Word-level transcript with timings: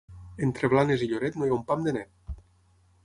Entre 0.47 0.69
Blanes 0.71 1.03
i 1.07 1.09
Lloret, 1.11 1.37
no 1.41 1.49
hi 1.49 1.53
ha 1.53 1.59
un 1.59 1.63
pam 1.69 1.85
de 1.89 1.93
net. 1.99 2.37